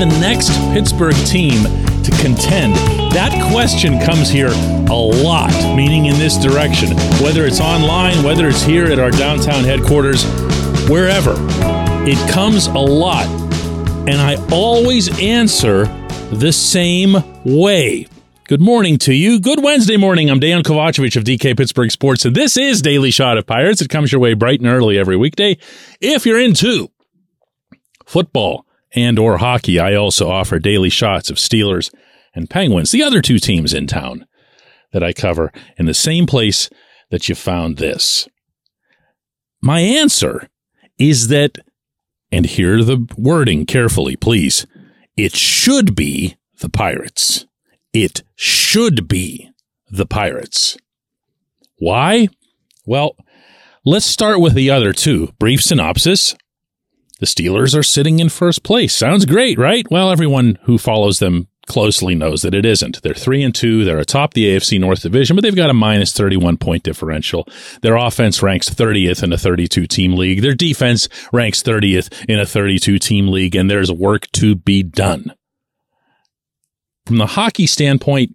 The 0.00 0.06
next 0.18 0.48
Pittsburgh 0.72 1.14
team 1.26 1.64
to 1.64 2.10
contend? 2.22 2.74
That 3.12 3.38
question 3.52 4.00
comes 4.00 4.30
here 4.30 4.48
a 4.48 4.94
lot, 4.94 5.52
meaning 5.76 6.06
in 6.06 6.14
this 6.14 6.38
direction. 6.38 6.96
Whether 7.22 7.44
it's 7.44 7.60
online, 7.60 8.22
whether 8.22 8.48
it's 8.48 8.62
here 8.62 8.86
at 8.86 8.98
our 8.98 9.10
downtown 9.10 9.62
headquarters, 9.62 10.24
wherever, 10.88 11.34
it 12.08 12.16
comes 12.32 12.68
a 12.68 12.78
lot. 12.78 13.26
And 14.08 14.22
I 14.22 14.36
always 14.50 15.20
answer 15.20 15.84
the 16.32 16.50
same 16.50 17.16
way. 17.44 18.06
Good 18.44 18.62
morning 18.62 18.96
to 19.00 19.12
you. 19.12 19.38
Good 19.38 19.62
Wednesday 19.62 19.98
morning. 19.98 20.30
I'm 20.30 20.40
Dejan 20.40 20.62
Kovacevic 20.62 21.14
of 21.16 21.24
DK 21.24 21.54
Pittsburgh 21.58 21.90
Sports, 21.90 22.24
and 22.24 22.34
this 22.34 22.56
is 22.56 22.80
Daily 22.80 23.10
Shot 23.10 23.36
of 23.36 23.44
Pirates. 23.44 23.82
It 23.82 23.90
comes 23.90 24.12
your 24.12 24.22
way 24.22 24.32
bright 24.32 24.60
and 24.60 24.68
early 24.70 24.98
every 24.98 25.18
weekday. 25.18 25.58
If 26.00 26.24
you're 26.24 26.40
into 26.40 26.90
football 28.06 28.64
and 28.94 29.18
or 29.18 29.38
hockey, 29.38 29.78
I 29.78 29.94
also 29.94 30.30
offer 30.30 30.58
daily 30.58 30.90
shots 30.90 31.30
of 31.30 31.36
Steelers 31.36 31.92
and 32.34 32.50
Penguins, 32.50 32.90
the 32.90 33.02
other 33.02 33.20
two 33.22 33.38
teams 33.38 33.72
in 33.72 33.86
town 33.86 34.26
that 34.92 35.02
I 35.02 35.12
cover 35.12 35.52
in 35.76 35.86
the 35.86 35.94
same 35.94 36.26
place 36.26 36.68
that 37.10 37.28
you 37.28 37.34
found 37.34 37.76
this. 37.76 38.28
My 39.62 39.80
answer 39.80 40.48
is 40.98 41.28
that, 41.28 41.58
and 42.32 42.46
hear 42.46 42.82
the 42.82 43.06
wording 43.16 43.66
carefully, 43.66 44.16
please, 44.16 44.66
it 45.16 45.34
should 45.34 45.94
be 45.94 46.36
the 46.60 46.68
Pirates. 46.68 47.46
It 47.92 48.22
should 48.36 49.08
be 49.08 49.50
the 49.90 50.06
Pirates. 50.06 50.76
Why? 51.78 52.28
Well, 52.86 53.16
let's 53.84 54.06
start 54.06 54.40
with 54.40 54.54
the 54.54 54.70
other 54.70 54.92
two. 54.92 55.32
Brief 55.38 55.62
synopsis. 55.62 56.36
The 57.20 57.26
Steelers 57.26 57.78
are 57.78 57.82
sitting 57.82 58.18
in 58.18 58.30
first 58.30 58.62
place. 58.62 58.94
Sounds 58.94 59.26
great, 59.26 59.58
right? 59.58 59.86
Well, 59.90 60.10
everyone 60.10 60.58
who 60.62 60.78
follows 60.78 61.18
them 61.18 61.48
closely 61.66 62.14
knows 62.14 62.40
that 62.42 62.54
it 62.54 62.64
isn't. 62.64 63.02
They're 63.02 63.12
3 63.12 63.42
and 63.42 63.54
2, 63.54 63.84
they're 63.84 63.98
atop 63.98 64.32
the 64.32 64.46
AFC 64.46 64.80
North 64.80 65.02
division, 65.02 65.36
but 65.36 65.42
they've 65.42 65.54
got 65.54 65.68
a 65.68 65.74
minus 65.74 66.14
31 66.14 66.56
point 66.56 66.82
differential. 66.82 67.46
Their 67.82 67.96
offense 67.96 68.42
ranks 68.42 68.70
30th 68.70 69.22
in 69.22 69.32
a 69.34 69.38
32 69.38 69.86
team 69.86 70.14
league. 70.14 70.40
Their 70.40 70.54
defense 70.54 71.08
ranks 71.30 71.62
30th 71.62 72.24
in 72.26 72.40
a 72.40 72.46
32 72.46 72.98
team 72.98 73.28
league 73.28 73.54
and 73.54 73.70
there's 73.70 73.92
work 73.92 74.26
to 74.32 74.56
be 74.56 74.82
done. 74.82 75.34
From 77.04 77.18
the 77.18 77.26
hockey 77.26 77.66
standpoint, 77.66 78.34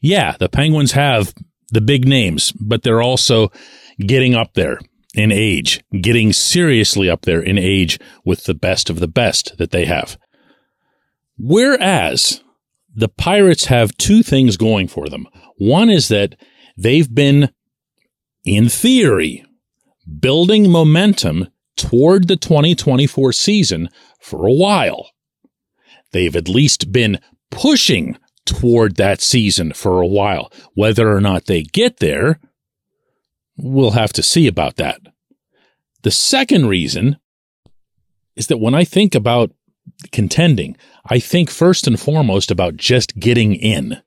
yeah, 0.00 0.36
the 0.38 0.48
Penguins 0.48 0.92
have 0.92 1.32
the 1.70 1.80
big 1.80 2.06
names, 2.06 2.52
but 2.52 2.82
they're 2.82 3.02
also 3.02 3.52
getting 3.98 4.34
up 4.34 4.54
there 4.54 4.80
in 5.14 5.30
age, 5.30 5.82
getting 6.00 6.32
seriously 6.32 7.08
up 7.08 7.22
there 7.22 7.40
in 7.40 7.58
age 7.58 7.98
with 8.24 8.44
the 8.44 8.54
best 8.54 8.88
of 8.88 9.00
the 9.00 9.08
best 9.08 9.56
that 9.58 9.70
they 9.70 9.84
have. 9.84 10.18
Whereas 11.38 12.42
the 12.94 13.08
Pirates 13.08 13.66
have 13.66 13.96
two 13.96 14.22
things 14.22 14.56
going 14.56 14.88
for 14.88 15.08
them. 15.08 15.26
One 15.56 15.90
is 15.90 16.08
that 16.08 16.36
they've 16.76 17.12
been, 17.12 17.50
in 18.44 18.68
theory, 18.68 19.44
building 20.20 20.70
momentum 20.70 21.48
toward 21.76 22.28
the 22.28 22.36
2024 22.36 23.32
season 23.32 23.88
for 24.20 24.46
a 24.46 24.52
while. 24.52 25.10
They've 26.12 26.36
at 26.36 26.48
least 26.48 26.92
been 26.92 27.18
pushing 27.50 28.18
toward 28.44 28.96
that 28.96 29.20
season 29.20 29.72
for 29.72 30.00
a 30.00 30.06
while. 30.06 30.52
Whether 30.74 31.14
or 31.14 31.20
not 31.20 31.46
they 31.46 31.62
get 31.62 31.98
there, 31.98 32.40
we'll 33.56 33.92
have 33.92 34.12
to 34.14 34.22
see 34.22 34.46
about 34.46 34.76
that. 34.76 35.00
The 36.02 36.10
second 36.10 36.66
reason 36.66 37.18
is 38.36 38.48
that 38.48 38.58
when 38.58 38.74
I 38.74 38.84
think 38.84 39.14
about 39.14 39.52
contending, 40.10 40.76
I 41.06 41.18
think 41.18 41.50
first 41.50 41.86
and 41.86 41.98
foremost 41.98 42.50
about 42.50 42.76
just 42.76 43.18
getting 43.18 43.54
in, 43.54 44.02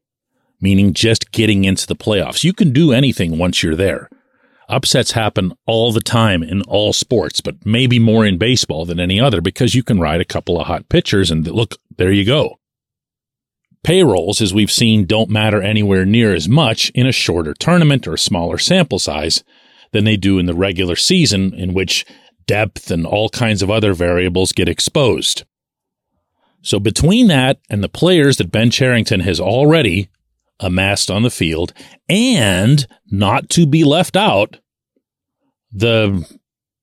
meaning 0.59 0.93
just 0.93 1.31
getting 1.31 1.63
into 1.63 1.87
the 1.87 1.95
playoffs. 1.95 2.43
You 2.43 2.53
can 2.53 2.71
do 2.71 2.91
anything 2.91 3.37
once 3.37 3.61
you're 3.61 3.75
there. 3.75 4.09
Upsets 4.67 5.11
happen 5.11 5.53
all 5.67 5.91
the 5.91 6.01
time 6.01 6.41
in 6.41 6.63
all 6.63 6.91
sports, 6.91 7.39
but 7.39 7.65
maybe 7.65 7.99
more 7.99 8.25
in 8.25 8.39
baseball 8.39 8.85
than 8.85 8.99
any 8.99 9.19
other 9.19 9.39
because 9.39 9.75
you 9.75 9.83
can 9.83 9.99
ride 9.99 10.21
a 10.21 10.25
couple 10.25 10.59
of 10.59 10.65
hot 10.65 10.89
pitchers 10.89 11.29
and 11.29 11.45
look, 11.47 11.75
there 11.97 12.11
you 12.11 12.25
go. 12.25 12.59
Payrolls, 13.85 14.41
as 14.41 14.51
we've 14.51 14.71
seen, 14.71 15.05
don't 15.05 15.29
matter 15.29 15.61
anywhere 15.61 16.05
near 16.05 16.33
as 16.33 16.49
much 16.49 16.89
in 16.95 17.05
a 17.05 17.11
shorter 17.11 17.53
tournament 17.53 18.07
or 18.07 18.17
smaller 18.17 18.57
sample 18.57 18.97
size 18.97 19.43
than 19.91 20.05
they 20.05 20.17
do 20.17 20.39
in 20.39 20.47
the 20.47 20.55
regular 20.55 20.95
season, 20.95 21.53
in 21.53 21.75
which 21.75 22.03
depth 22.47 22.89
and 22.89 23.05
all 23.05 23.29
kinds 23.29 23.61
of 23.61 23.69
other 23.69 23.93
variables 23.93 24.53
get 24.53 24.67
exposed. 24.67 25.43
So 26.63 26.79
between 26.79 27.27
that 27.27 27.59
and 27.69 27.83
the 27.83 27.87
players 27.87 28.37
that 28.37 28.51
Ben 28.51 28.71
Cherington 28.71 29.19
has 29.19 29.39
already 29.39 30.09
amassed 30.59 31.11
on 31.11 31.21
the 31.21 31.29
field, 31.29 31.71
and 32.09 32.87
not 33.11 33.49
to 33.51 33.67
be 33.67 33.83
left 33.83 34.15
out, 34.15 34.57
the 35.71 36.27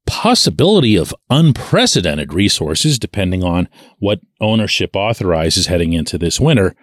possibility 0.07 0.95
of 0.95 1.13
unprecedented 1.29 2.33
resources, 2.33 2.97
depending 2.97 3.43
on 3.43 3.69
what 3.99 4.21
ownership 4.41 4.95
authorizes 4.95 5.67
heading 5.67 5.95
into 5.95 6.17
this 6.17 6.39
winter, 6.39 6.77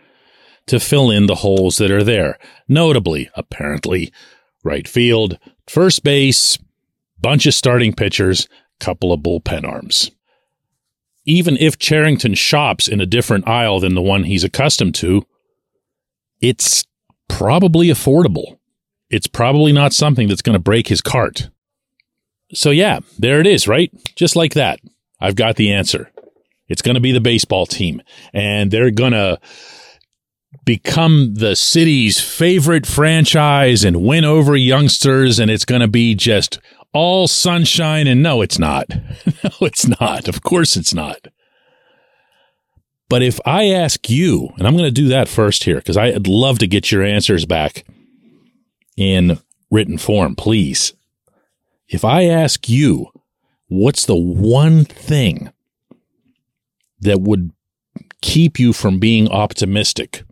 to 0.70 0.80
fill 0.80 1.12
in 1.12 1.26
the 1.26 1.36
holes 1.36 1.78
that 1.78 1.92
are 1.92 2.04
there. 2.04 2.38
Notably, 2.68 3.30
apparently, 3.36 4.12
right 4.64 4.88
field, 4.88 5.38
first 5.68 6.04
base, 6.04 6.58
bunch 7.20 7.46
of 7.46 7.54
starting 7.54 7.94
pitchers, 7.94 8.48
couple 8.80 9.12
of 9.12 9.20
bullpen 9.20 9.68
arms. 9.68 10.12
Even 11.26 11.58
if 11.58 11.78
Cherington 11.78 12.34
shops 12.34 12.88
in 12.88 13.02
a 13.02 13.06
different 13.06 13.48
aisle 13.48 13.80
than 13.80 13.94
the 13.94 14.02
one 14.02 14.24
he's 14.24 14.44
accustomed 14.44 14.96
to, 14.96 15.26
it's 16.42 16.86
probably 17.28 17.88
affordable. 17.88 18.58
It's 19.10 19.28
probably 19.28 19.72
not 19.72 19.94
something 19.94 20.28
that's 20.28 20.42
going 20.42 20.54
to 20.54 20.60
break 20.60 20.88
his 20.88 21.02
cart. 21.02 21.50
So, 22.54 22.72
yeah, 22.72 23.00
there 23.18 23.40
it 23.40 23.48
is, 23.48 23.68
right? 23.68 23.92
Just 24.16 24.36
like 24.36 24.54
that. 24.54 24.80
I've 25.20 25.36
got 25.36 25.56
the 25.56 25.72
answer. 25.72 26.12
It's 26.68 26.82
going 26.82 26.96
to 26.96 27.02
be 27.02 27.12
the 27.12 27.20
baseball 27.20 27.66
team, 27.66 28.02
and 28.32 28.72
they're 28.72 28.92
going 28.92 29.12
to 29.12 29.40
become 30.66 31.36
the 31.36 31.56
city's 31.56 32.20
favorite 32.20 32.86
franchise 32.86 33.84
and 33.84 34.04
win 34.04 34.26
over 34.26 34.56
youngsters, 34.56 35.40
and 35.40 35.50
it's 35.50 35.66
going 35.66 35.82
to 35.82 35.88
be 35.88 36.16
just 36.16 36.60
all 36.94 37.28
sunshine. 37.28 38.08
And 38.08 38.24
no, 38.24 38.42
it's 38.42 38.60
not. 38.60 38.90
no, 39.44 39.52
it's 39.62 39.88
not. 39.88 40.28
Of 40.28 40.42
course, 40.42 40.76
it's 40.76 40.94
not. 40.94 41.28
But 43.10 43.24
if 43.24 43.40
I 43.46 43.70
ask 43.70 44.10
you, 44.10 44.50
and 44.58 44.68
I'm 44.68 44.74
going 44.74 44.86
to 44.86 44.92
do 44.92 45.08
that 45.08 45.28
first 45.28 45.64
here 45.64 45.78
because 45.78 45.98
I'd 45.98 46.28
love 46.28 46.60
to 46.60 46.68
get 46.68 46.92
your 46.92 47.04
answers 47.04 47.46
back 47.46 47.84
in 48.96 49.40
written 49.72 49.98
form, 49.98 50.36
please. 50.36 50.94
If 51.88 52.06
I 52.06 52.26
ask 52.26 52.70
you, 52.70 53.08
what's 53.68 54.06
the 54.06 54.16
one 54.16 54.86
thing 54.86 55.52
that 57.00 57.22
would 57.22 57.52
keep 58.22 58.60
you 58.60 58.74
from 58.74 59.00
being 59.00 59.28
optimistic 59.30 60.24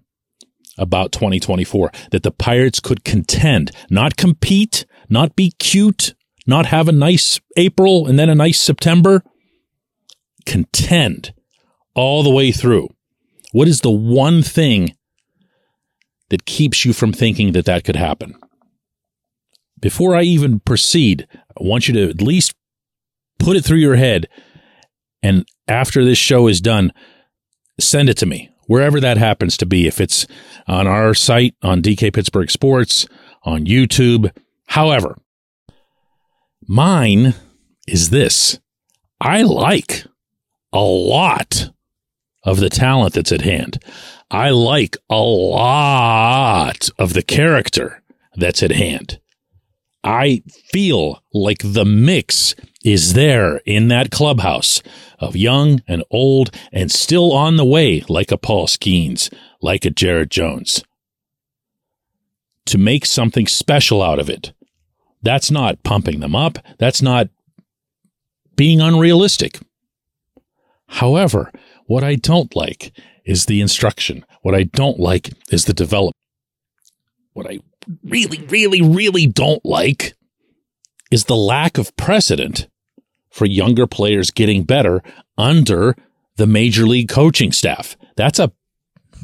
about 0.77 1.12
2024 1.12 1.91
that 2.12 2.24
the 2.24 2.31
Pirates 2.31 2.79
could 2.79 3.03
contend, 3.03 3.71
not 3.89 4.18
compete, 4.18 4.85
not 5.09 5.35
be 5.35 5.51
cute, 5.59 6.13
not 6.45 6.68
have 6.68 6.88
a 6.88 6.94
nice 6.94 7.39
April 7.56 8.07
and 8.07 8.18
then 8.18 8.29
a 8.29 8.35
nice 8.35 8.59
September, 8.59 9.24
contend 10.45 11.33
all 11.94 12.24
the 12.24 12.29
way 12.29 12.51
through. 12.51 12.89
What 13.51 13.68
is 13.68 13.81
the 13.81 13.91
one 13.91 14.44
thing 14.44 14.95
that 16.29 16.45
keeps 16.45 16.85
you 16.85 16.94
from 16.94 17.13
thinking 17.13 17.53
that 17.53 17.65
that 17.65 17.83
could 17.83 17.95
happen? 17.95 18.35
Before 19.79 20.15
I 20.15 20.24
even 20.24 20.59
proceed, 20.59 21.27
I 21.31 21.63
want 21.63 21.88
you 21.88 21.94
to 21.95 22.09
at 22.09 22.21
least 22.21 22.53
put 23.39 23.57
it 23.57 23.63
through 23.63 23.77
your 23.77 23.95
head. 23.95 24.27
And 25.21 25.45
after 25.68 26.03
this 26.03 26.18
show 26.18 26.47
is 26.47 26.62
done, 26.62 26.91
send 27.79 28.09
it 28.09 28.18
to 28.18 28.25
me, 28.25 28.50
wherever 28.67 28.99
that 28.99 29.17
happens 29.17 29.57
to 29.57 29.65
be. 29.65 29.87
If 29.87 29.99
it's 29.99 30.27
on 30.67 30.85
our 30.87 31.13
site, 31.13 31.55
on 31.63 31.81
DK 31.81 32.13
Pittsburgh 32.13 32.51
Sports, 32.51 33.07
on 33.43 33.65
YouTube. 33.65 34.31
However, 34.67 35.17
mine 36.67 37.33
is 37.87 38.09
this 38.09 38.59
I 39.19 39.41
like 39.41 40.05
a 40.71 40.81
lot 40.81 41.71
of 42.43 42.59
the 42.59 42.69
talent 42.69 43.13
that's 43.13 43.31
at 43.31 43.41
hand. 43.41 43.83
I 44.29 44.49
like 44.49 44.97
a 45.09 45.21
lot 45.21 46.89
of 46.99 47.13
the 47.13 47.23
character 47.23 48.03
that's 48.35 48.61
at 48.61 48.71
hand. 48.71 49.19
I 50.07 50.42
feel 50.71 51.21
like 51.33 51.59
the 51.62 51.83
mix 51.83 52.56
is 52.81 53.12
there 53.12 53.57
in 53.65 53.89
that 53.89 54.09
clubhouse 54.09 54.81
of 55.19 55.36
young 55.36 55.81
and 55.86 56.01
old 56.09 56.50
and 56.71 56.89
still 56.89 57.33
on 57.33 57.57
the 57.57 57.65
way, 57.65 58.06
like 58.07 58.31
a 58.31 58.38
Paul 58.38 58.68
Skenes, 58.68 59.30
like 59.62 59.83
a 59.83 59.89
Jared 59.89 60.31
Jones. 60.31 60.81
To 62.68 62.77
make 62.77 63.06
something 63.06 63.48
special 63.48 64.01
out 64.01 64.18
of 64.18 64.30
it. 64.30 64.54
That's 65.21 65.51
not 65.51 65.83
pumping 65.83 66.21
them 66.21 66.38
up. 66.38 66.57
That's 66.80 67.01
not 67.01 67.27
being 68.56 68.80
unrealistic. 68.80 69.60
However, 70.88 71.51
what 71.86 72.06
I 72.06 72.15
don't 72.15 72.56
like 72.56 72.94
is 73.25 73.45
the 73.45 73.60
instruction. 73.60 74.25
What 74.42 74.56
I 74.56 74.63
don't 74.63 75.01
like 75.01 75.31
is 75.51 75.65
the 75.65 75.74
development. 75.74 76.15
What 77.33 77.51
I 77.51 77.60
really, 78.04 78.45
really, 78.48 78.81
really 78.81 79.28
don't 79.28 79.63
like 79.66 80.16
is 81.12 81.25
the 81.25 81.36
lack 81.36 81.78
of 81.78 81.95
precedent 81.95 82.68
for 83.30 83.45
younger 83.45 83.88
players 83.88 84.31
getting 84.31 84.63
better 84.63 85.01
under 85.38 85.95
the 86.38 86.48
major 86.48 86.86
league 86.86 87.10
coaching 87.10 87.51
staff. 87.51 87.98
That's 88.16 88.39
a 88.39 88.51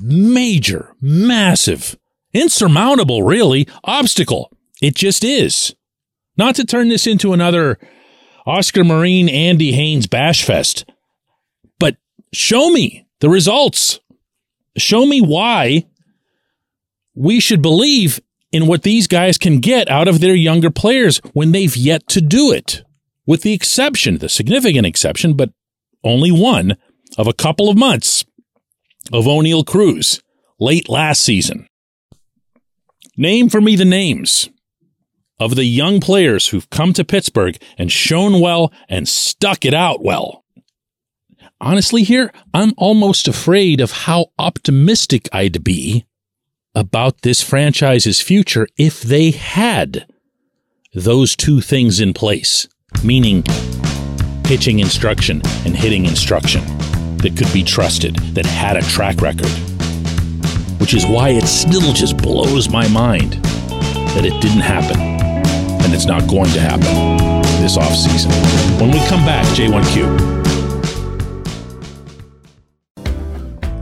major, 0.02 0.96
massive, 1.02 1.98
insurmountable, 2.34 3.24
really, 3.24 3.68
obstacle. 3.84 4.52
It 4.82 4.96
just 4.96 5.24
is. 5.24 5.76
Not 6.38 6.56
to 6.56 6.66
turn 6.66 6.90
this 6.90 7.06
into 7.06 7.34
another 7.34 7.78
Oscar 8.46 8.84
Marin 8.84 9.30
Andy 9.30 9.72
Haines 9.72 10.08
bash 10.08 10.44
fest, 10.44 10.86
but 11.80 11.96
show 12.34 12.70
me 12.70 13.06
the 13.20 13.30
results. 13.30 14.00
Show 14.78 15.06
me 15.06 15.22
why 15.22 15.88
we 17.16 17.40
should 17.40 17.62
believe 17.62 18.20
in 18.54 18.68
what 18.68 18.84
these 18.84 19.08
guys 19.08 19.38
can 19.38 19.60
get 19.60 19.90
out 19.90 20.08
of 20.08 20.22
their 20.22 20.36
younger 20.36 20.70
players 20.70 21.18
when 21.34 21.52
they've 21.52 21.76
yet 21.76 22.08
to 22.08 22.22
do 22.22 22.54
it. 22.54 22.84
With 23.26 23.42
the 23.42 23.54
exception, 23.54 24.20
the 24.20 24.30
significant 24.30 24.86
exception, 24.86 25.34
but 25.34 25.50
only 26.04 26.32
one, 26.32 26.78
of 27.18 27.28
a 27.28 27.34
couple 27.34 27.70
of 27.70 27.78
months 27.78 28.24
of 29.12 29.26
Oneil 29.26 29.66
Cruz 29.66 30.22
late 30.60 30.88
last 30.88 31.22
season. 31.22 31.68
Name 33.18 33.50
for 33.50 33.62
me 33.62 33.76
the 33.76 33.86
names 33.86 34.50
of 35.40 35.56
the 35.56 35.66
young 35.66 36.00
players 36.00 36.48
who've 36.48 36.70
come 36.70 36.94
to 36.94 37.04
Pittsburgh 37.04 37.58
and 37.78 37.92
shown 37.92 38.40
well 38.40 38.72
and 38.88 39.08
stuck 39.08 39.66
it 39.66 39.74
out 39.74 40.04
well. 40.04 40.44
Honestly, 41.60 42.04
here, 42.04 42.32
I'm 42.54 42.74
almost 42.78 43.28
afraid 43.28 43.80
of 43.82 43.92
how 43.92 44.28
optimistic 44.38 45.30
I'd 45.32 45.64
be 45.64 46.06
about 46.76 47.22
this 47.22 47.42
franchise's 47.42 48.22
future 48.22 48.68
if 48.78 49.02
they 49.02 49.32
had 49.32 50.06
those 50.94 51.36
two 51.36 51.62
things 51.62 52.00
in 52.00 52.14
place, 52.14 52.68
meaning 53.04 53.44
pitching 54.44 54.80
instruction 54.80 55.42
and 55.66 55.76
hitting 55.76 56.06
instruction 56.06 56.62
that 57.18 57.36
could 57.38 57.52
be 57.54 57.64
trusted, 57.64 58.16
that 58.36 58.46
had 58.46 58.78
a 58.78 58.82
track 58.82 59.22
record. 59.22 59.50
Which 60.80 60.94
is 60.94 61.06
why 61.06 61.30
it 61.30 61.48
still 61.48 61.94
just 61.94 62.18
blows 62.18 62.70
my 62.70 62.88
mind 62.90 63.34
that 64.14 64.26
it 64.26 64.42
didn't 64.42 64.62
happen 64.62 65.00
and 65.00 65.94
it's 65.94 66.06
not 66.06 66.28
going 66.28 66.52
to 66.52 66.60
happen 66.60 67.34
this 67.62 67.78
offseason. 67.78 68.32
When 68.80 68.92
we 68.92 69.00
come 69.08 69.26
back, 69.26 69.46
J1Q. 69.56 70.43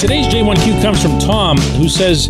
Today's 0.00 0.28
J1Q 0.28 0.80
comes 0.80 1.02
from 1.02 1.18
Tom, 1.18 1.58
who 1.58 1.88
says, 1.88 2.28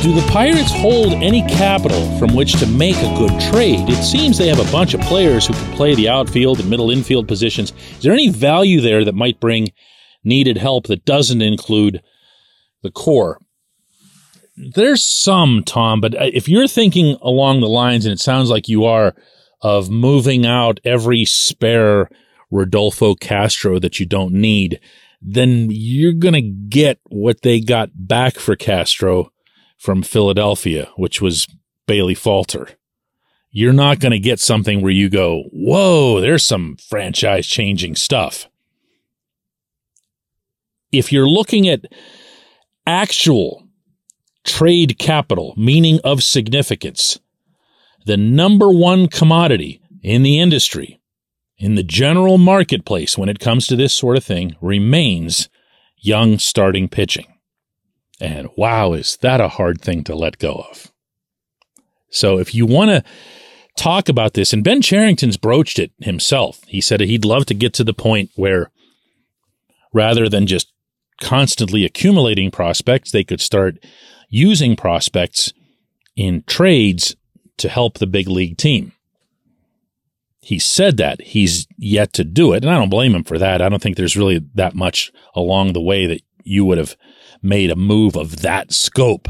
Do 0.00 0.14
the 0.14 0.24
Pirates 0.30 0.70
hold 0.70 1.12
any 1.14 1.42
capital 1.42 2.16
from 2.20 2.36
which 2.36 2.52
to 2.60 2.68
make 2.68 2.94
a 2.98 3.16
good 3.16 3.32
trade? 3.50 3.90
It 3.90 4.04
seems 4.04 4.38
they 4.38 4.46
have 4.46 4.60
a 4.60 4.70
bunch 4.70 4.94
of 4.94 5.00
players 5.00 5.44
who 5.44 5.54
can 5.54 5.74
play 5.74 5.96
the 5.96 6.08
outfield 6.08 6.60
and 6.60 6.70
middle 6.70 6.92
infield 6.92 7.26
positions. 7.26 7.72
Is 7.96 8.04
there 8.04 8.12
any 8.12 8.28
value 8.28 8.80
there 8.80 9.04
that 9.04 9.16
might 9.16 9.40
bring 9.40 9.72
needed 10.22 10.56
help 10.56 10.86
that 10.86 11.04
doesn't 11.04 11.42
include 11.42 12.00
the 12.82 12.92
core? 12.92 13.40
There's 14.56 15.04
some, 15.04 15.64
Tom, 15.64 16.00
but 16.00 16.14
uh, 16.14 16.30
if 16.32 16.48
you're 16.48 16.68
thinking 16.68 17.16
along 17.20 17.60
the 17.60 17.68
lines, 17.68 18.06
and 18.06 18.12
it 18.12 18.20
sounds 18.20 18.50
like 18.50 18.68
you 18.68 18.84
are, 18.84 19.16
of 19.62 19.90
moving 19.90 20.46
out 20.46 20.78
every 20.84 21.24
spare 21.24 22.08
Rodolfo 22.52 23.16
Castro 23.16 23.80
that 23.80 23.98
you 23.98 24.06
don't 24.06 24.34
need, 24.34 24.78
then 25.26 25.68
you're 25.70 26.12
going 26.12 26.34
to 26.34 26.42
get 26.42 27.00
what 27.04 27.40
they 27.40 27.58
got 27.58 27.90
back 27.94 28.36
for 28.36 28.54
Castro 28.54 29.32
from 29.78 30.02
Philadelphia, 30.02 30.90
which 30.96 31.22
was 31.22 31.46
Bailey 31.86 32.14
Falter. 32.14 32.68
You're 33.50 33.72
not 33.72 34.00
going 34.00 34.12
to 34.12 34.18
get 34.18 34.38
something 34.38 34.82
where 34.82 34.92
you 34.92 35.08
go, 35.08 35.44
whoa, 35.50 36.20
there's 36.20 36.44
some 36.44 36.76
franchise 36.76 37.46
changing 37.46 37.96
stuff. 37.96 38.48
If 40.92 41.10
you're 41.10 41.28
looking 41.28 41.68
at 41.68 41.86
actual 42.86 43.66
trade 44.44 44.98
capital, 44.98 45.54
meaning 45.56 46.00
of 46.04 46.22
significance, 46.22 47.18
the 48.04 48.18
number 48.18 48.70
one 48.70 49.08
commodity 49.08 49.80
in 50.02 50.22
the 50.22 50.38
industry 50.38 51.00
in 51.58 51.74
the 51.74 51.82
general 51.82 52.38
marketplace 52.38 53.16
when 53.16 53.28
it 53.28 53.38
comes 53.38 53.66
to 53.66 53.76
this 53.76 53.94
sort 53.94 54.16
of 54.16 54.24
thing 54.24 54.56
remains 54.60 55.48
young 55.96 56.38
starting 56.38 56.88
pitching. 56.88 57.26
And 58.20 58.48
wow, 58.56 58.92
is 58.92 59.16
that 59.18 59.40
a 59.40 59.48
hard 59.48 59.80
thing 59.80 60.04
to 60.04 60.14
let 60.14 60.38
go 60.38 60.64
of? 60.70 60.92
So 62.10 62.38
if 62.38 62.54
you 62.54 62.66
want 62.66 62.90
to 62.90 63.04
talk 63.76 64.08
about 64.08 64.34
this, 64.34 64.52
and 64.52 64.62
Ben 64.62 64.82
Cherington's 64.82 65.36
broached 65.36 65.78
it 65.78 65.92
himself, 66.00 66.60
he 66.66 66.80
said 66.80 67.00
he'd 67.00 67.24
love 67.24 67.46
to 67.46 67.54
get 67.54 67.72
to 67.74 67.84
the 67.84 67.94
point 67.94 68.30
where 68.36 68.70
rather 69.92 70.28
than 70.28 70.46
just 70.46 70.72
constantly 71.20 71.84
accumulating 71.84 72.50
prospects, 72.50 73.10
they 73.10 73.24
could 73.24 73.40
start 73.40 73.76
using 74.28 74.76
prospects 74.76 75.52
in 76.16 76.44
trades 76.46 77.16
to 77.56 77.68
help 77.68 77.98
the 77.98 78.06
big 78.06 78.28
league 78.28 78.56
team 78.56 78.92
he 80.44 80.58
said 80.58 80.98
that 80.98 81.20
he's 81.22 81.66
yet 81.78 82.12
to 82.12 82.24
do 82.24 82.52
it. 82.52 82.62
And 82.62 82.70
I 82.70 82.78
don't 82.78 82.90
blame 82.90 83.14
him 83.14 83.24
for 83.24 83.38
that. 83.38 83.62
I 83.62 83.68
don't 83.68 83.80
think 83.82 83.96
there's 83.96 84.16
really 84.16 84.44
that 84.54 84.74
much 84.74 85.10
along 85.34 85.72
the 85.72 85.80
way 85.80 86.06
that 86.06 86.20
you 86.44 86.64
would 86.66 86.78
have 86.78 86.96
made 87.42 87.70
a 87.70 87.76
move 87.76 88.14
of 88.14 88.42
that 88.42 88.72
scope 88.72 89.28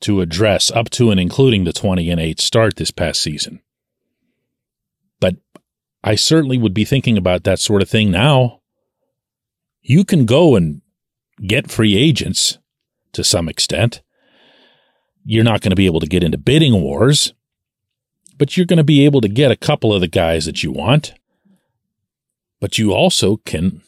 to 0.00 0.20
address 0.20 0.70
up 0.70 0.90
to 0.90 1.10
and 1.10 1.20
including 1.20 1.64
the 1.64 1.72
20 1.72 2.10
and 2.10 2.20
8 2.20 2.40
start 2.40 2.76
this 2.76 2.90
past 2.90 3.22
season. 3.22 3.60
But 5.20 5.36
I 6.02 6.14
certainly 6.16 6.58
would 6.58 6.74
be 6.74 6.84
thinking 6.84 7.16
about 7.16 7.44
that 7.44 7.60
sort 7.60 7.82
of 7.82 7.88
thing 7.88 8.10
now. 8.10 8.60
You 9.82 10.04
can 10.04 10.26
go 10.26 10.56
and 10.56 10.82
get 11.46 11.70
free 11.70 11.96
agents 11.96 12.58
to 13.12 13.22
some 13.22 13.48
extent. 13.48 14.02
You're 15.24 15.44
not 15.44 15.60
going 15.60 15.70
to 15.70 15.76
be 15.76 15.86
able 15.86 16.00
to 16.00 16.06
get 16.06 16.24
into 16.24 16.38
bidding 16.38 16.80
wars, 16.80 17.34
but 18.40 18.56
you're 18.56 18.64
going 18.64 18.78
to 18.78 18.82
be 18.82 19.04
able 19.04 19.20
to 19.20 19.28
get 19.28 19.50
a 19.50 19.56
couple 19.56 19.92
of 19.92 20.00
the 20.00 20.08
guys 20.08 20.46
that 20.46 20.62
you 20.62 20.72
want. 20.72 21.12
But 22.58 22.78
you 22.78 22.90
also 22.90 23.36
can 23.36 23.82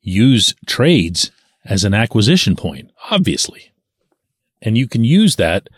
use 0.00 0.56
trades 0.66 1.30
as 1.64 1.84
an 1.84 1.94
acquisition 1.94 2.56
point, 2.56 2.90
obviously. 3.08 3.72
And 4.60 4.76
you 4.76 4.88
can 4.88 5.04
use 5.04 5.36
that 5.36 5.68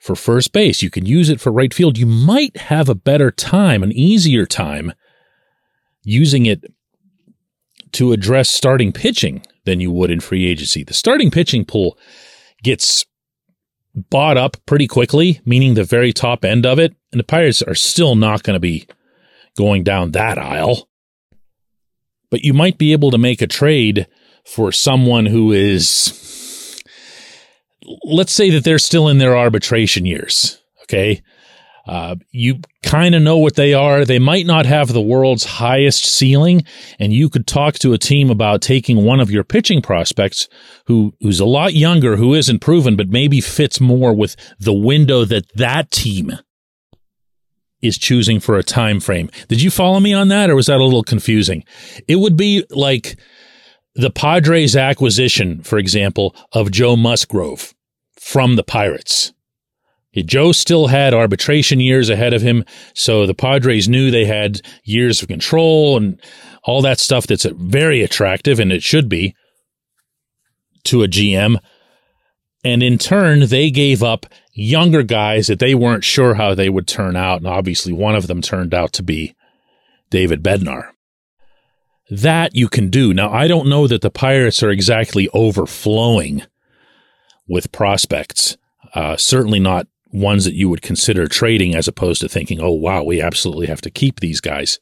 for 0.00 0.16
first 0.16 0.52
base. 0.52 0.82
You 0.82 0.90
can 0.90 1.06
use 1.06 1.28
it 1.28 1.40
for 1.40 1.52
right 1.52 1.72
field. 1.72 1.96
You 1.96 2.06
might 2.06 2.56
have 2.56 2.88
a 2.88 2.94
better 2.96 3.30
time, 3.30 3.84
an 3.84 3.92
easier 3.92 4.44
time 4.44 4.92
using 6.02 6.44
it 6.44 6.64
to 7.92 8.10
address 8.10 8.48
starting 8.48 8.90
pitching 8.90 9.46
than 9.64 9.78
you 9.78 9.92
would 9.92 10.10
in 10.10 10.18
free 10.18 10.44
agency. 10.44 10.82
The 10.82 10.92
starting 10.92 11.30
pitching 11.30 11.66
pool 11.66 11.96
gets 12.64 13.06
bought 13.94 14.36
up 14.36 14.56
pretty 14.66 14.86
quickly, 14.86 15.40
meaning 15.44 15.74
the 15.74 15.84
very 15.84 16.12
top 16.12 16.44
end 16.44 16.66
of 16.66 16.78
it. 16.78 16.94
And 17.10 17.18
the 17.18 17.24
Pirates 17.24 17.62
are 17.62 17.74
still 17.74 18.14
not 18.14 18.42
going 18.42 18.54
to 18.54 18.60
be 18.60 18.86
going 19.56 19.82
down 19.82 20.12
that 20.12 20.38
aisle. 20.38 20.88
But 22.30 22.42
you 22.42 22.54
might 22.54 22.78
be 22.78 22.92
able 22.92 23.10
to 23.10 23.18
make 23.18 23.42
a 23.42 23.46
trade 23.46 24.06
for 24.46 24.72
someone 24.72 25.26
who 25.26 25.52
is, 25.52 26.82
let's 28.04 28.32
say 28.32 28.50
that 28.50 28.64
they're 28.64 28.78
still 28.78 29.08
in 29.08 29.18
their 29.18 29.36
arbitration 29.36 30.06
years. 30.06 30.60
Okay. 30.84 31.22
Uh, 31.86 32.16
you 32.30 32.60
kind 32.84 33.14
of 33.14 33.22
know 33.22 33.38
what 33.38 33.56
they 33.56 33.74
are. 33.74 34.04
They 34.04 34.18
might 34.18 34.46
not 34.46 34.66
have 34.66 34.92
the 34.92 35.00
world's 35.00 35.44
highest 35.44 36.04
ceiling, 36.04 36.62
and 36.98 37.12
you 37.12 37.28
could 37.28 37.46
talk 37.46 37.74
to 37.80 37.92
a 37.92 37.98
team 37.98 38.30
about 38.30 38.62
taking 38.62 39.04
one 39.04 39.20
of 39.20 39.30
your 39.30 39.44
pitching 39.44 39.82
prospects 39.82 40.48
who 40.86 41.14
who's 41.20 41.40
a 41.40 41.44
lot 41.44 41.74
younger, 41.74 42.16
who 42.16 42.34
isn't 42.34 42.60
proven, 42.60 42.94
but 42.94 43.08
maybe 43.08 43.40
fits 43.40 43.80
more 43.80 44.12
with 44.12 44.36
the 44.60 44.72
window 44.72 45.24
that 45.24 45.44
that 45.56 45.90
team 45.90 46.32
is 47.80 47.98
choosing 47.98 48.38
for 48.38 48.56
a 48.56 48.62
time 48.62 49.00
frame. 49.00 49.28
Did 49.48 49.60
you 49.60 49.70
follow 49.70 49.98
me 49.98 50.12
on 50.12 50.28
that, 50.28 50.50
or 50.50 50.54
was 50.54 50.66
that 50.66 50.80
a 50.80 50.84
little 50.84 51.02
confusing? 51.02 51.64
It 52.06 52.16
would 52.16 52.36
be 52.36 52.64
like 52.70 53.18
the 53.94 54.10
Padres 54.10 54.76
acquisition, 54.76 55.62
for 55.62 55.78
example, 55.78 56.34
of 56.52 56.70
Joe 56.70 56.96
Musgrove 56.96 57.74
from 58.18 58.54
the 58.56 58.62
Pirates. 58.62 59.32
Joe 60.14 60.52
still 60.52 60.88
had 60.88 61.14
arbitration 61.14 61.80
years 61.80 62.10
ahead 62.10 62.34
of 62.34 62.42
him, 62.42 62.64
so 62.94 63.26
the 63.26 63.34
Padres 63.34 63.88
knew 63.88 64.10
they 64.10 64.26
had 64.26 64.60
years 64.84 65.22
of 65.22 65.28
control 65.28 65.96
and 65.96 66.20
all 66.64 66.82
that 66.82 67.00
stuff 67.00 67.26
that's 67.26 67.46
very 67.46 68.02
attractive, 68.02 68.60
and 68.60 68.70
it 68.70 68.82
should 68.82 69.08
be 69.08 69.34
to 70.84 71.02
a 71.02 71.08
GM. 71.08 71.58
And 72.64 72.82
in 72.82 72.98
turn, 72.98 73.46
they 73.46 73.70
gave 73.70 74.02
up 74.02 74.26
younger 74.52 75.02
guys 75.02 75.46
that 75.46 75.58
they 75.58 75.74
weren't 75.74 76.04
sure 76.04 76.34
how 76.34 76.54
they 76.54 76.68
would 76.68 76.86
turn 76.86 77.16
out. 77.16 77.38
And 77.38 77.46
obviously, 77.46 77.92
one 77.92 78.14
of 78.14 78.26
them 78.26 78.42
turned 78.42 78.74
out 78.74 78.92
to 78.94 79.02
be 79.02 79.34
David 80.10 80.42
Bednar. 80.42 80.90
That 82.10 82.54
you 82.54 82.68
can 82.68 82.90
do. 82.90 83.14
Now, 83.14 83.32
I 83.32 83.48
don't 83.48 83.68
know 83.68 83.86
that 83.86 84.02
the 84.02 84.10
Pirates 84.10 84.62
are 84.62 84.70
exactly 84.70 85.28
overflowing 85.32 86.42
with 87.48 87.72
prospects. 87.72 88.56
Uh, 88.94 89.16
certainly 89.16 89.58
not 89.58 89.86
ones 90.12 90.44
that 90.44 90.54
you 90.54 90.68
would 90.68 90.82
consider 90.82 91.26
trading 91.26 91.74
as 91.74 91.88
opposed 91.88 92.20
to 92.20 92.28
thinking, 92.28 92.60
oh, 92.60 92.70
wow, 92.72 93.02
we 93.02 93.20
absolutely 93.20 93.66
have 93.66 93.80
to 93.80 93.90
keep 93.90 94.20
these 94.20 94.40
guys. 94.40 94.78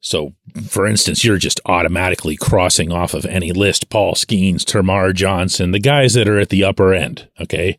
So, 0.00 0.34
for 0.66 0.86
instance, 0.86 1.24
you're 1.24 1.38
just 1.38 1.60
automatically 1.64 2.36
crossing 2.36 2.90
off 2.90 3.14
of 3.14 3.24
any 3.24 3.52
list 3.52 3.88
Paul 3.88 4.14
Skenes, 4.14 4.64
Termarr 4.64 5.14
Johnson, 5.14 5.70
the 5.70 5.78
guys 5.78 6.14
that 6.14 6.28
are 6.28 6.40
at 6.40 6.48
the 6.48 6.64
upper 6.64 6.92
end, 6.92 7.28
okay? 7.40 7.78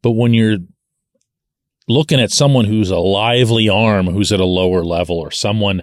But 0.00 0.12
when 0.12 0.32
you're 0.32 0.58
looking 1.86 2.20
at 2.20 2.30
someone 2.30 2.64
who's 2.64 2.90
a 2.90 2.98
lively 2.98 3.68
arm 3.68 4.06
who's 4.06 4.32
at 4.32 4.40
a 4.40 4.44
lower 4.44 4.82
level 4.82 5.18
or 5.18 5.30
someone 5.30 5.82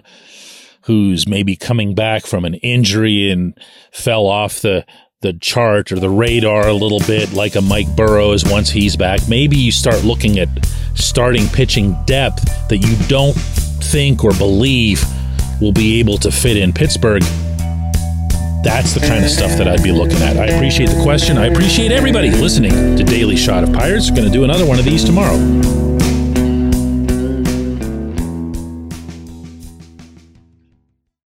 who's 0.82 1.26
maybe 1.26 1.56
coming 1.56 1.94
back 1.94 2.26
from 2.26 2.44
an 2.44 2.54
injury 2.54 3.30
and 3.30 3.58
fell 3.90 4.26
off 4.26 4.60
the 4.60 4.84
the 5.24 5.32
chart 5.32 5.90
or 5.90 5.98
the 5.98 6.10
radar 6.10 6.68
a 6.68 6.72
little 6.74 7.00
bit 7.00 7.32
like 7.32 7.54
a 7.54 7.62
Mike 7.62 7.88
Burrows 7.96 8.44
once 8.44 8.68
he's 8.68 8.94
back. 8.94 9.26
Maybe 9.26 9.56
you 9.56 9.72
start 9.72 10.04
looking 10.04 10.38
at 10.38 10.48
starting 10.94 11.48
pitching 11.48 11.96
depth 12.04 12.44
that 12.68 12.76
you 12.76 12.94
don't 13.08 13.32
think 13.32 14.22
or 14.22 14.32
believe 14.32 15.02
will 15.62 15.72
be 15.72 15.98
able 15.98 16.18
to 16.18 16.30
fit 16.30 16.58
in 16.58 16.74
Pittsburgh. 16.74 17.22
That's 18.62 18.92
the 18.92 19.00
kind 19.00 19.24
of 19.24 19.30
stuff 19.30 19.56
that 19.56 19.66
I'd 19.66 19.82
be 19.82 19.92
looking 19.92 20.18
at. 20.18 20.36
I 20.36 20.54
appreciate 20.54 20.90
the 20.90 21.02
question. 21.02 21.38
I 21.38 21.46
appreciate 21.46 21.90
everybody 21.90 22.30
listening 22.30 22.72
to 22.98 23.02
Daily 23.02 23.36
Shot 23.36 23.64
of 23.64 23.72
Pirates. 23.72 24.10
We're 24.10 24.16
going 24.16 24.28
to 24.28 24.32
do 24.32 24.44
another 24.44 24.66
one 24.66 24.78
of 24.78 24.84
these 24.84 25.04
tomorrow. 25.04 25.83